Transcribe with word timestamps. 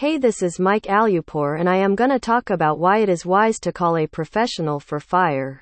Hey, 0.00 0.16
this 0.16 0.42
is 0.42 0.58
Mike 0.58 0.84
Alupor, 0.84 1.60
and 1.60 1.68
I 1.68 1.76
am 1.76 1.94
gonna 1.94 2.18
talk 2.18 2.48
about 2.48 2.78
why 2.78 3.00
it 3.00 3.10
is 3.10 3.26
wise 3.26 3.60
to 3.60 3.70
call 3.70 3.98
a 3.98 4.06
professional 4.06 4.80
for 4.80 4.98
fire 4.98 5.60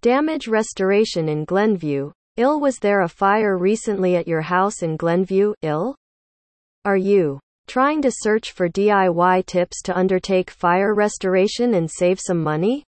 damage 0.00 0.48
restoration 0.48 1.28
in 1.28 1.44
Glenview. 1.44 2.10
Ill, 2.38 2.58
was 2.58 2.80
there 2.80 3.02
a 3.02 3.08
fire 3.08 3.56
recently 3.56 4.16
at 4.16 4.26
your 4.26 4.40
house 4.40 4.82
in 4.82 4.96
Glenview? 4.96 5.54
Ill? 5.62 5.94
Are 6.84 6.96
you 6.96 7.38
trying 7.68 8.02
to 8.02 8.10
search 8.12 8.50
for 8.50 8.68
DIY 8.68 9.46
tips 9.46 9.80
to 9.82 9.96
undertake 9.96 10.50
fire 10.50 10.92
restoration 10.92 11.74
and 11.74 11.88
save 11.88 12.18
some 12.18 12.42
money? 12.42 12.82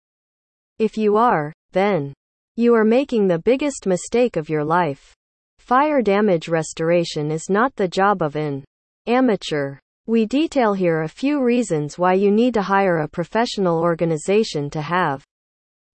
If 0.79 0.97
you 0.97 1.17
are, 1.17 1.53
then 1.73 2.15
you 2.55 2.77
are 2.77 2.85
making 2.85 3.27
the 3.27 3.41
biggest 3.41 3.87
mistake 3.87 4.37
of 4.37 4.49
your 4.49 4.63
life. 4.63 5.17
Fire 5.59 6.01
damage 6.01 6.47
restoration 6.47 7.33
is 7.33 7.51
not 7.51 7.75
the 7.75 7.89
job 7.89 8.23
of 8.23 8.37
an 8.37 8.63
amateur. 9.09 9.81
We 10.07 10.27
detail 10.27 10.73
here 10.75 11.03
a 11.03 11.09
few 11.09 11.43
reasons 11.43 11.99
why 11.99 12.15
you 12.15 12.31
need 12.31 12.55
to 12.55 12.63
hire 12.63 12.99
a 12.99 13.09
professional 13.09 13.79
organization 13.79 14.71
to 14.71 14.81
have 14.81 15.25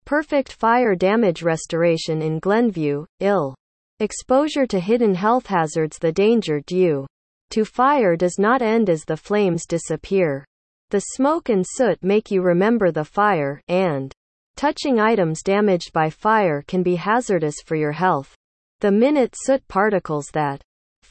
perfect 0.06 0.54
fire 0.54 0.94
damage 0.94 1.42
restoration 1.42 2.22
in 2.22 2.40
Glenview, 2.40 3.06
ill. 3.20 3.56
Exposure 4.00 4.68
to 4.68 4.80
hidden 4.80 5.16
health 5.16 5.48
hazards 5.48 5.98
The 5.98 6.12
danger 6.12 6.60
due 6.68 7.08
to 7.52 7.64
fire 7.64 8.16
does 8.16 8.38
not 8.38 8.62
end 8.62 8.90
as 8.90 9.06
the 9.06 9.16
flames 9.16 9.66
disappear. 9.66 10.46
The 10.90 11.00
smoke 11.00 11.50
and 11.50 11.66
soot 11.68 12.04
make 12.04 12.30
you 12.30 12.42
remember 12.42 12.92
the 12.92 13.06
fire, 13.06 13.62
and 13.68 14.12
touching 14.56 15.00
items 15.00 15.42
damaged 15.42 15.94
by 15.94 16.10
fire 16.10 16.64
can 16.68 16.84
be 16.84 16.96
hazardous 16.96 17.56
for 17.66 17.76
your 17.76 17.94
health. 17.94 18.36
The 18.82 18.92
minute 18.92 19.36
soot 19.36 19.68
particles 19.68 20.28
that 20.34 20.62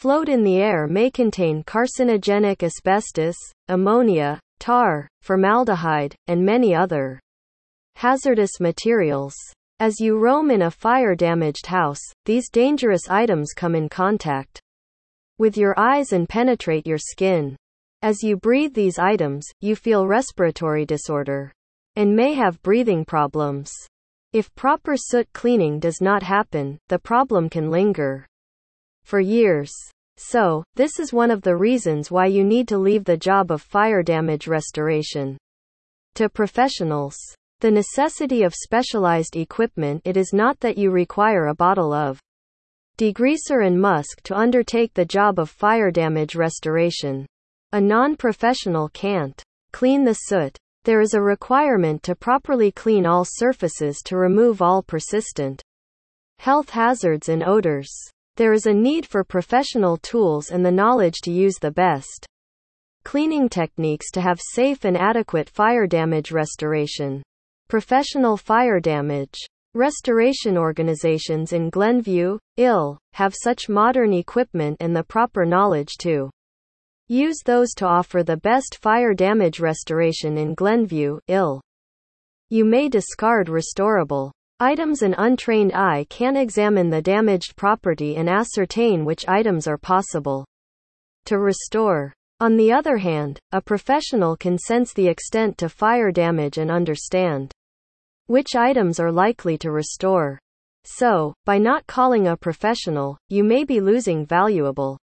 float 0.03 0.29
in 0.29 0.43
the 0.43 0.57
air 0.57 0.89
may 0.89 1.09
contain 1.09 1.63
carcinogenic 1.63 2.65
asbestos, 2.65 3.37
ammonia, 3.69 4.41
tar, 4.59 5.07
formaldehyde, 5.21 6.13
and 6.27 6.45
many 6.45 6.75
other 6.75 7.21
hazardous 7.95 8.59
materials. 8.59 9.33
As 9.79 10.01
you 10.01 10.19
roam 10.19 10.51
in 10.51 10.63
a 10.63 10.73
fire 10.73 11.15
damaged 11.15 11.67
house, 11.67 12.01
these 12.25 12.51
dangerous 12.51 13.09
items 13.09 13.53
come 13.55 13.77
in 13.77 13.89
contact 13.89 14.61
with 15.39 15.57
your 15.57 15.73
eyes 15.79 16.13
and 16.13 16.29
penetrate 16.29 16.85
your 16.85 16.99
skin. 16.99 17.55
As 18.03 18.25
you 18.25 18.37
breathe 18.37 18.75
these 18.75 18.99
items, 18.99 19.47
you 19.61 19.77
feel 19.77 20.09
respiratory 20.09 20.85
disorder 20.85 21.53
and 21.95 22.17
may 22.17 22.35
have 22.35 22.61
breathing 22.63 23.05
problems. 23.05 23.71
If 24.33 24.53
proper 24.57 24.97
soot 24.97 25.33
cleaning 25.33 25.79
does 25.79 26.01
not 26.01 26.25
happen, 26.25 26.81
the 26.89 26.99
problem 26.99 27.49
can 27.49 27.71
linger 27.71 28.27
for 29.05 29.21
years. 29.21 29.73
So, 30.17 30.63
this 30.75 31.01
is 31.01 31.13
one 31.13 31.31
of 31.31 31.43
the 31.43 31.57
reasons 31.57 32.11
why 32.11 32.27
you 32.27 32.45
need 32.45 32.69
to 32.69 32.79
leave 32.79 33.05
the 33.05 33.17
job 33.17 33.51
of 33.51 33.63
fire 33.63 34.03
damage 34.03 34.47
restoration 34.47 35.39
to 36.15 36.29
professionals. 36.29 37.17
The 37.61 37.71
necessity 37.71 38.43
of 38.43 38.55
specialized 38.55 39.37
equipment 39.37 40.03
It 40.05 40.17
is 40.17 40.33
not 40.33 40.61
that 40.61 40.77
you 40.77 40.91
require 40.91 41.47
a 41.47 41.55
bottle 41.55 41.93
of 41.93 42.21
degreaser 42.99 43.67
and 43.67 43.81
musk 43.81 44.21
to 44.25 44.37
undertake 44.37 44.95
the 44.95 45.05
job 45.05 45.39
of 45.39 45.49
fire 45.49 45.91
damage 45.91 46.35
restoration. 46.35 47.27
A 47.73 47.81
non 47.81 48.17
professional 48.17 48.89
can't 48.91 49.43
clean 49.73 50.05
the 50.05 50.15
soot, 50.15 50.59
there 50.85 51.01
is 51.01 51.15
a 51.15 51.23
requirement 51.23 52.03
to 52.03 52.15
properly 52.15 52.73
clean 52.73 53.07
all 53.07 53.25
surfaces 53.25 54.03
to 54.05 54.17
remove 54.17 54.61
all 54.61 54.83
persistent 54.83 55.63
health 56.39 56.71
hazards 56.71 57.29
and 57.29 57.45
odors. 57.45 57.91
There 58.37 58.53
is 58.53 58.67
a 58.67 58.73
need 58.73 59.07
for 59.07 59.25
professional 59.25 59.99
tools 59.99 60.51
and 60.51 60.65
the 60.65 60.71
knowledge 60.71 61.21
to 61.23 61.31
use 61.31 61.57
the 61.61 61.71
best 61.71 62.27
cleaning 63.05 63.49
techniques 63.49 64.11
to 64.13 64.21
have 64.21 64.41
safe 64.41 64.85
and 64.85 64.97
adequate 64.97 65.51
fire 65.51 65.87
damage 65.87 66.33
restoration. 66.33 67.23
Professional 67.69 68.37
fire 68.37 68.81
damage 68.81 69.39
restoration 69.75 70.57
organizations 70.57 71.53
in 71.53 71.71
Glenview, 71.71 72.39
IL, 72.57 72.99
have 73.15 73.35
such 73.35 73.69
modern 73.69 74.13
equipment 74.13 74.77
and 74.81 74.95
the 74.95 75.05
proper 75.05 75.45
knowledge 75.45 75.97
to 76.01 76.31
Use 77.09 77.43
those 77.45 77.75
to 77.75 77.85
offer 77.87 78.23
the 78.23 78.39
best 78.39 78.79
fire 78.81 79.13
damage 79.13 79.61
restoration 79.61 80.39
in 80.39 80.55
Glenview, 80.55 81.19
ill. 81.29 81.61
You 82.49 82.65
may 82.65 82.89
discard 82.89 83.49
restorable 83.49 84.31
items 84.63 85.03
an 85.03 85.13
untrained 85.19 85.73
eye 85.75 86.07
can 86.09 86.37
examine 86.37 86.89
the 86.89 87.03
damaged 87.03 87.57
property 87.57 88.15
and 88.15 88.31
ascertain 88.31 89.05
which 89.05 89.27
items 89.27 89.67
are 89.67 89.77
possible 89.77 90.45
to 91.25 91.41
restore. 91.41 92.13
On 92.39 92.57
the 92.57 92.73
other 92.73 92.97
hand, 92.97 93.41
a 93.51 93.61
professional 93.61 94.37
can 94.37 94.57
sense 94.57 94.93
the 94.93 95.09
extent 95.09 95.59
to 95.59 95.69
fire 95.69 96.13
damage 96.13 96.59
and 96.59 96.71
understand 96.71 97.51
which 98.29 98.55
items 98.55 99.01
are 99.01 99.11
likely 99.11 99.59
to 99.59 99.73
restore. 99.73 100.39
So, 100.85 101.35
by 101.45 101.59
not 101.59 101.89
calling 101.89 102.29
a 102.29 102.37
professional, 102.37 103.19
you 103.29 103.43
may 103.43 103.65
be 103.65 103.81
losing 103.81 104.25
valuable 104.25 104.97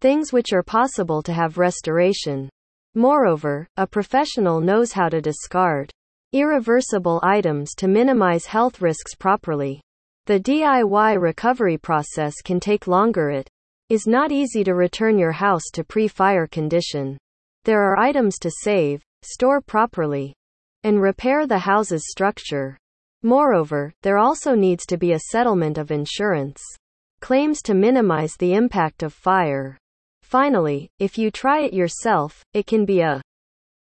things 0.00 0.32
which 0.32 0.54
are 0.54 0.62
possible 0.62 1.22
to 1.24 1.32
have 1.34 1.58
restoration. 1.58 2.48
Moreover, 2.94 3.66
a 3.76 3.86
professional 3.86 4.62
knows 4.62 4.92
how 4.92 5.10
to 5.10 5.20
discard 5.20 5.92
irreversible 6.32 7.20
items 7.22 7.74
to 7.76 7.88
minimize 7.88 8.44
health 8.46 8.82
risks 8.82 9.14
properly. 9.14 9.80
The 10.26 10.38
DIY 10.38 11.18
recovery 11.20 11.78
process 11.78 12.34
can 12.44 12.60
take 12.60 12.86
longer. 12.86 13.30
It 13.30 13.48
is 13.88 14.06
not 14.06 14.30
easy 14.30 14.62
to 14.64 14.74
return 14.74 15.18
your 15.18 15.32
house 15.32 15.70
to 15.72 15.84
pre 15.84 16.06
fire 16.06 16.46
condition. 16.46 17.16
There 17.64 17.82
are 17.82 17.98
items 17.98 18.38
to 18.40 18.50
save, 18.62 19.02
store 19.22 19.62
properly, 19.62 20.34
and 20.84 21.00
repair 21.00 21.46
the 21.46 21.58
house's 21.58 22.04
structure. 22.10 22.76
Moreover, 23.22 23.92
there 24.02 24.18
also 24.18 24.54
needs 24.54 24.84
to 24.86 24.98
be 24.98 25.12
a 25.12 25.20
settlement 25.30 25.78
of 25.78 25.90
insurance 25.90 26.60
claims 27.20 27.62
to 27.62 27.74
minimize 27.74 28.34
the 28.38 28.54
impact 28.54 29.02
of 29.02 29.12
fire. 29.12 29.76
Finally, 30.22 30.88
if 30.98 31.16
you 31.18 31.30
try 31.30 31.62
it 31.62 31.72
yourself, 31.72 32.42
it 32.52 32.66
can 32.66 32.84
be 32.84 33.00
a 33.00 33.20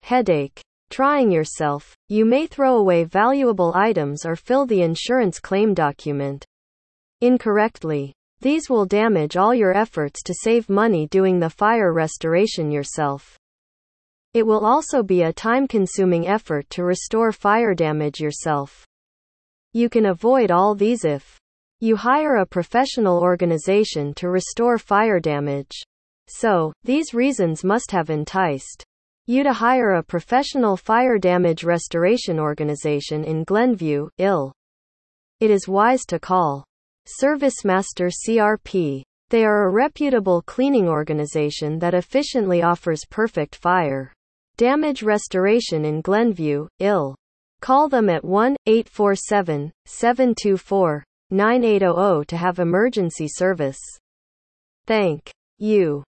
headache. 0.01 0.61
Trying 0.93 1.31
yourself, 1.31 1.97
you 2.07 2.23
may 2.23 2.45
throw 2.45 2.77
away 2.77 3.03
valuable 3.03 3.73
items 3.73 4.27
or 4.27 4.35
fill 4.35 4.67
the 4.67 4.83
insurance 4.83 5.39
claim 5.39 5.73
document 5.73 6.45
incorrectly. 7.19 8.13
These 8.41 8.69
will 8.69 8.85
damage 8.85 9.35
all 9.35 9.55
your 9.55 9.75
efforts 9.75 10.21
to 10.21 10.35
save 10.35 10.69
money 10.69 11.07
doing 11.07 11.39
the 11.39 11.49
fire 11.49 11.91
restoration 11.93 12.69
yourself. 12.69 13.39
It 14.35 14.45
will 14.45 14.63
also 14.67 15.01
be 15.01 15.23
a 15.23 15.33
time 15.33 15.67
consuming 15.67 16.27
effort 16.27 16.69
to 16.69 16.83
restore 16.83 17.31
fire 17.31 17.73
damage 17.73 18.19
yourself. 18.19 18.85
You 19.71 19.89
can 19.89 20.05
avoid 20.05 20.51
all 20.51 20.75
these 20.75 21.05
if 21.05 21.39
you 21.79 21.95
hire 21.95 22.35
a 22.35 22.45
professional 22.45 23.17
organization 23.19 24.13
to 24.17 24.29
restore 24.29 24.77
fire 24.77 25.19
damage. 25.19 25.73
So, 26.27 26.71
these 26.83 27.15
reasons 27.15 27.63
must 27.63 27.89
have 27.89 28.11
enticed 28.11 28.85
you 29.25 29.43
to 29.43 29.53
hire 29.53 29.93
a 29.93 30.03
professional 30.03 30.75
fire 30.75 31.17
damage 31.17 31.63
restoration 31.63 32.39
organization 32.39 33.23
in 33.23 33.43
Glenview, 33.43 34.09
ill. 34.17 34.53
It 35.39 35.49
is 35.49 35.67
wise 35.67 36.03
to 36.07 36.19
call 36.19 36.65
ServiceMaster 37.21 38.11
CRP. 38.11 39.03
They 39.29 39.45
are 39.45 39.67
a 39.67 39.71
reputable 39.71 40.41
cleaning 40.41 40.87
organization 40.87 41.79
that 41.79 41.93
efficiently 41.93 42.61
offers 42.61 43.05
perfect 43.09 43.55
fire 43.55 44.13
damage 44.57 45.03
restoration 45.03 45.85
in 45.85 46.01
Glenview, 46.01 46.67
ill. 46.79 47.15
Call 47.61 47.89
them 47.89 48.09
at 48.09 48.23
1 48.25 48.55
847 48.65 49.71
724 49.85 51.03
9800 51.31 52.27
to 52.27 52.37
have 52.37 52.59
emergency 52.59 53.27
service. 53.27 53.79
Thank 54.85 55.31
you. 55.57 56.03